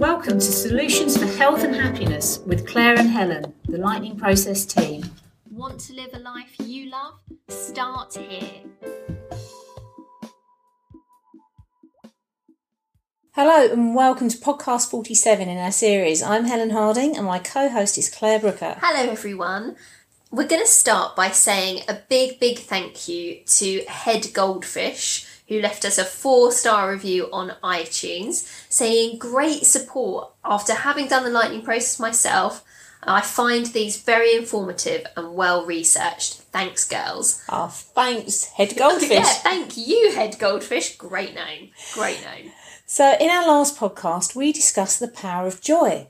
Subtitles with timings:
[0.00, 5.04] Welcome to Solutions for Health and Happiness with Claire and Helen, the Lightning Process team.
[5.50, 7.16] Want to live a life you love?
[7.48, 8.62] Start here.
[13.32, 16.22] Hello and welcome to podcast 47 in our series.
[16.22, 18.78] I'm Helen Harding and my co host is Claire Brooker.
[18.80, 19.76] Hello, everyone.
[20.30, 25.60] We're going to start by saying a big, big thank you to Head Goldfish who
[25.60, 31.30] left us a four star review on iTunes saying great support after having done the
[31.30, 32.64] lightning process myself.
[33.02, 36.34] I find these very informative and well researched.
[36.52, 37.42] Thanks, girls.
[37.48, 39.10] Oh, thanks, Head Goldfish.
[39.10, 40.96] yeah, thank you, Head Goldfish.
[40.96, 41.70] Great name.
[41.94, 42.52] Great name.
[42.86, 46.06] So, in our last podcast, we discussed the power of joy.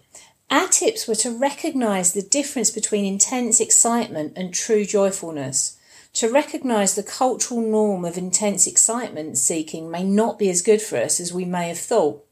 [0.51, 5.79] Our tips were to recognise the difference between intense excitement and true joyfulness.
[6.15, 10.99] To recognise the cultural norm of intense excitement seeking may not be as good for
[10.99, 12.25] us as we may have thought.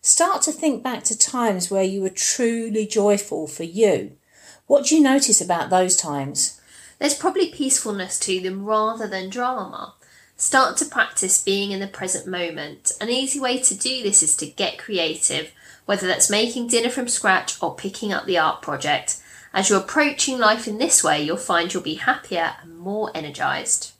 [0.00, 4.12] Start to think back to times where you were truly joyful for you.
[4.66, 6.60] What do you notice about those times?
[6.98, 9.94] There's probably peacefulness to them rather than drama.
[10.36, 12.92] Start to practice being in the present moment.
[13.00, 15.52] An easy way to do this is to get creative,
[15.86, 19.20] whether that's making dinner from scratch or picking up the art project.
[19.54, 23.92] As you're approaching life in this way, you'll find you'll be happier and more energized.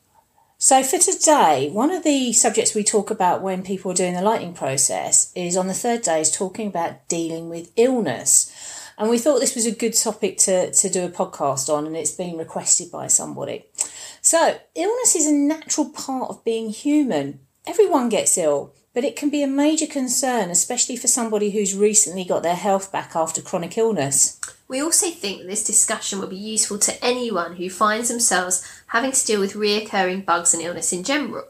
[0.58, 4.22] So, for today, one of the subjects we talk about when people are doing the
[4.22, 8.50] lightning process is on the third day, is talking about dealing with illness.
[8.98, 11.96] And we thought this was a good topic to, to do a podcast on, and
[11.96, 13.64] it's been requested by somebody.
[14.22, 17.38] So, illness is a natural part of being human.
[17.64, 22.24] Everyone gets ill, but it can be a major concern, especially for somebody who's recently
[22.24, 24.40] got their health back after chronic illness.
[24.66, 29.12] We also think that this discussion will be useful to anyone who finds themselves having
[29.12, 31.44] to deal with reoccurring bugs and illness in general.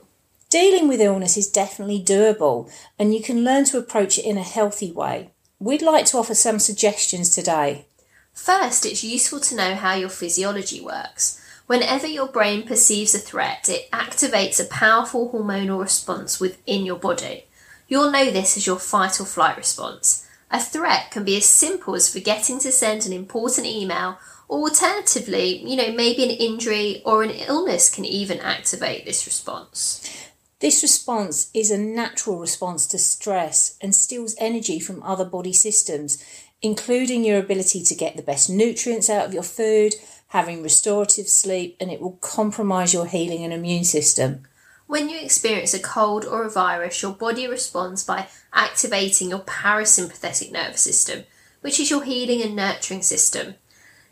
[0.50, 4.42] Dealing with illness is definitely doable, and you can learn to approach it in a
[4.42, 5.30] healthy way.
[5.58, 7.86] We'd like to offer some suggestions today.
[8.32, 11.40] First, it's useful to know how your physiology works.
[11.66, 17.46] Whenever your brain perceives a threat, it activates a powerful hormonal response within your body.
[17.88, 20.23] You'll know this as your fight or flight response.
[20.50, 24.18] A threat can be as simple as forgetting to send an important email,
[24.48, 30.30] or alternatively, you know, maybe an injury or an illness can even activate this response.
[30.60, 36.24] This response is a natural response to stress and steals energy from other body systems,
[36.62, 39.94] including your ability to get the best nutrients out of your food,
[40.28, 44.46] having restorative sleep, and it will compromise your healing and immune system.
[44.86, 50.52] When you experience a cold or a virus, your body responds by activating your parasympathetic
[50.52, 51.24] nervous system,
[51.62, 53.54] which is your healing and nurturing system.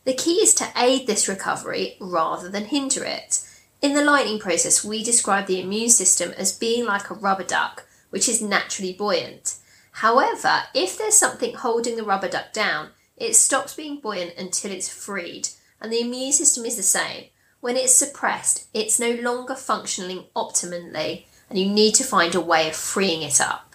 [0.04, 3.46] The key is to aid this recovery rather than hinder it.
[3.82, 7.86] In the lightning process, we describe the immune system as being like a rubber duck,
[8.10, 9.56] which is naturally buoyant.
[9.92, 14.88] However, if there's something holding the rubber duck down, it stops being buoyant until it's
[14.88, 15.50] freed,
[15.80, 17.26] and the immune system is the same.
[17.62, 22.68] When it's suppressed, it's no longer functioning optimally, and you need to find a way
[22.68, 23.72] of freeing it up.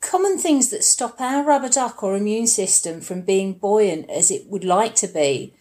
[0.00, 4.46] Common things that stop our rubber duck or immune system from being buoyant as it
[4.46, 5.52] would like to be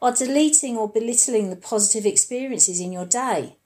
[0.00, 3.57] are deleting or belittling the positive experiences in your day.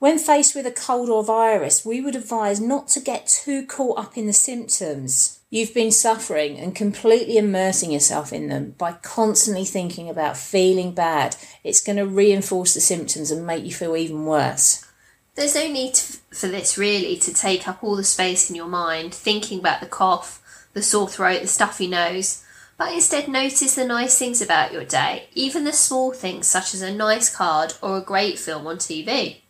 [0.00, 3.98] When faced with a cold or virus, we would advise not to get too caught
[3.98, 9.66] up in the symptoms you've been suffering and completely immersing yourself in them by constantly
[9.66, 14.24] thinking about feeling bad, it's going to reinforce the symptoms and make you feel even
[14.24, 14.86] worse.
[15.34, 19.12] There's no need for this really to take up all the space in your mind,
[19.12, 22.42] thinking about the cough, the sore throat, the stuffy nose,
[22.78, 26.80] but instead notice the nice things about your day, even the small things such as
[26.80, 29.40] a nice card or a great film on TV.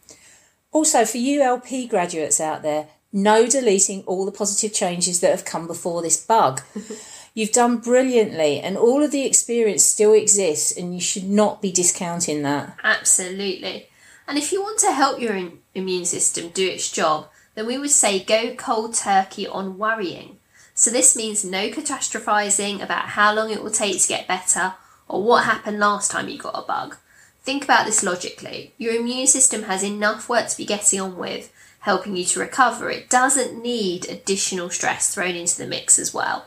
[0.72, 5.66] Also, for ULP graduates out there, no deleting all the positive changes that have come
[5.66, 6.60] before this bug.
[7.34, 11.72] You've done brilliantly, and all of the experience still exists, and you should not be
[11.72, 12.76] discounting that.
[12.82, 13.88] Absolutely.
[14.26, 17.90] And if you want to help your immune system do its job, then we would
[17.90, 20.38] say go cold turkey on worrying.
[20.74, 24.74] So, this means no catastrophizing about how long it will take to get better
[25.08, 26.96] or what happened last time you got a bug.
[27.42, 28.72] Think about this logically.
[28.76, 32.90] Your immune system has enough work to be getting on with, helping you to recover.
[32.90, 36.46] It doesn't need additional stress thrown into the mix as well.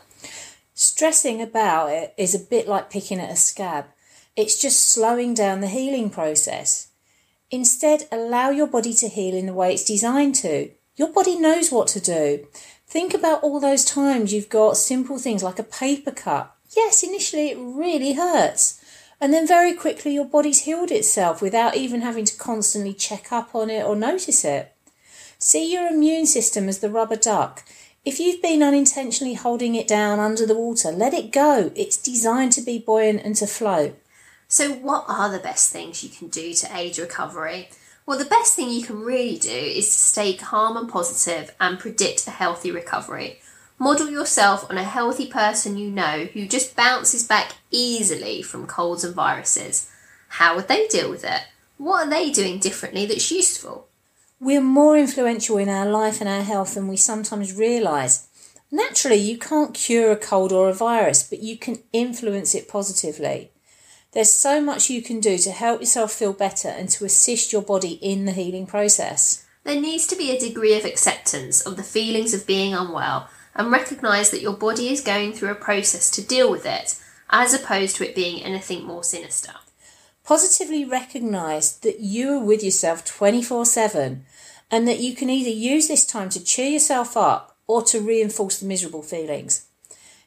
[0.74, 3.86] Stressing about it is a bit like picking at a scab.
[4.36, 6.88] It's just slowing down the healing process.
[7.50, 10.70] Instead, allow your body to heal in the way it's designed to.
[10.96, 12.46] Your body knows what to do.
[12.86, 16.54] Think about all those times you've got simple things like a paper cut.
[16.76, 18.80] Yes, initially it really hurts.
[19.20, 23.54] And then very quickly your body's healed itself without even having to constantly check up
[23.54, 24.74] on it or notice it.
[25.38, 27.64] See your immune system as the rubber duck.
[28.04, 31.72] If you've been unintentionally holding it down under the water, let it go.
[31.74, 33.98] It's designed to be buoyant and to float.
[34.46, 37.70] So, what are the best things you can do to aid recovery?
[38.06, 41.78] Well, the best thing you can really do is to stay calm and positive and
[41.78, 43.40] predict a healthy recovery.
[43.78, 49.02] Model yourself on a healthy person you know who just bounces back easily from colds
[49.02, 49.90] and viruses.
[50.28, 51.42] How would they deal with it?
[51.76, 53.88] What are they doing differently that's useful?
[54.38, 58.28] We're more influential in our life and our health than we sometimes realise.
[58.70, 63.50] Naturally, you can't cure a cold or a virus, but you can influence it positively.
[64.12, 67.62] There's so much you can do to help yourself feel better and to assist your
[67.62, 69.44] body in the healing process.
[69.64, 73.70] There needs to be a degree of acceptance of the feelings of being unwell and
[73.70, 76.98] recognise that your body is going through a process to deal with it,
[77.30, 79.52] as opposed to it being anything more sinister.
[80.24, 84.24] Positively recognise that you are with yourself 24 7
[84.70, 88.58] and that you can either use this time to cheer yourself up or to reinforce
[88.58, 89.66] the miserable feelings.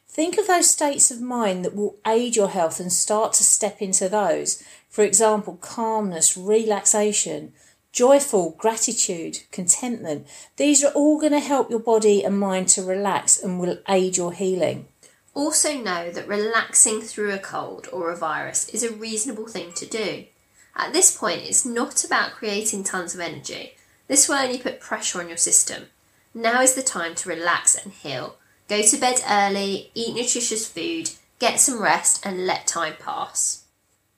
[0.06, 3.82] Think of those states of mind that will aid your health and start to step
[3.82, 4.62] into those.
[4.88, 7.52] For example, calmness, relaxation,
[7.92, 10.26] joyful, gratitude, contentment.
[10.56, 14.16] These are all going to help your body and mind to relax and will aid
[14.16, 14.86] your healing.
[15.34, 19.86] Also, know that relaxing through a cold or a virus is a reasonable thing to
[19.86, 20.24] do.
[20.76, 23.74] At this point, it's not about creating tons of energy.
[24.06, 25.86] This will only put pressure on your system.
[26.34, 28.36] Now is the time to relax and heal.
[28.68, 33.64] Go to bed early, eat nutritious food, get some rest, and let time pass.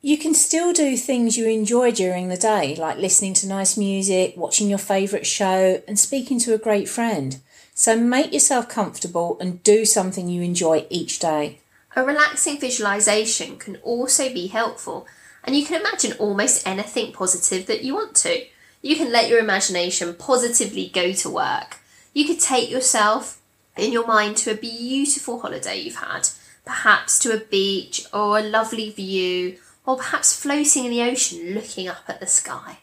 [0.03, 4.33] You can still do things you enjoy during the day, like listening to nice music,
[4.35, 7.39] watching your favourite show, and speaking to a great friend.
[7.75, 11.61] So make yourself comfortable and do something you enjoy each day.
[11.95, 15.07] A relaxing visualization can also be helpful,
[15.45, 18.47] and you can imagine almost anything positive that you want to.
[18.81, 21.77] You can let your imagination positively go to work.
[22.15, 23.43] You could take yourself
[23.77, 26.31] in your mind to a beautiful holiday you've had,
[26.65, 31.89] perhaps to a beach or a lovely view or perhaps floating in the ocean looking
[31.89, 32.79] up at the sky.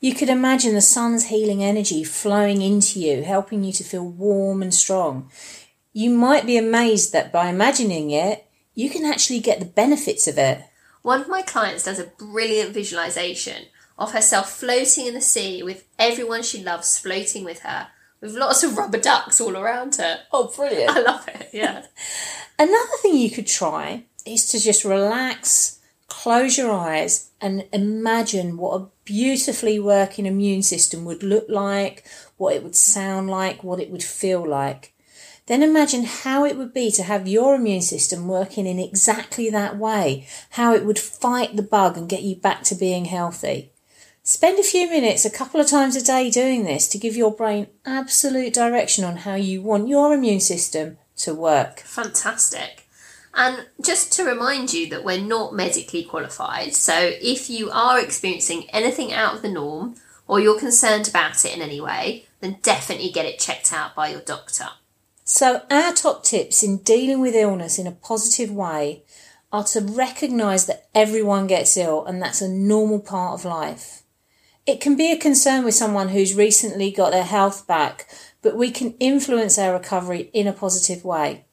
[0.00, 4.60] You could imagine the sun's healing energy flowing into you, helping you to feel warm
[4.60, 5.30] and strong.
[5.92, 10.38] You might be amazed that by imagining it, you can actually get the benefits of
[10.38, 10.64] it.
[11.02, 13.66] One of my clients does a brilliant visualization
[13.98, 17.88] of herself floating in the sea with everyone she loves floating with her,
[18.20, 20.20] with lots of rubber ducks all around her.
[20.32, 20.90] Oh, brilliant.
[20.90, 21.84] I love it, yeah.
[22.58, 25.78] Another thing you could try is to just relax
[26.22, 32.04] Close your eyes and imagine what a beautifully working immune system would look like,
[32.36, 34.94] what it would sound like, what it would feel like.
[35.46, 39.76] Then imagine how it would be to have your immune system working in exactly that
[39.76, 43.72] way, how it would fight the bug and get you back to being healthy.
[44.22, 47.34] Spend a few minutes a couple of times a day doing this to give your
[47.34, 51.80] brain absolute direction on how you want your immune system to work.
[51.80, 52.81] Fantastic.
[53.34, 58.68] And just to remind you that we're not medically qualified, so if you are experiencing
[58.70, 59.96] anything out of the norm
[60.28, 64.08] or you're concerned about it in any way, then definitely get it checked out by
[64.08, 64.66] your doctor.
[65.24, 69.04] So, our top tips in dealing with illness in a positive way
[69.52, 74.02] are to recognise that everyone gets ill and that's a normal part of life.
[74.66, 78.08] It can be a concern with someone who's recently got their health back,
[78.42, 81.44] but we can influence our recovery in a positive way.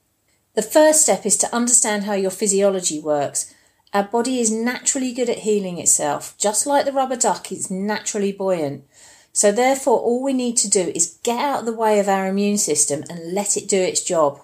[0.60, 3.56] The first step is to understand how your physiology works.
[3.94, 8.34] Our body is naturally good at healing itself, just like the rubber duck is naturally
[8.34, 8.84] buoyant.
[9.32, 12.28] So, therefore, all we need to do is get out of the way of our
[12.28, 14.42] immune system and let it do its job.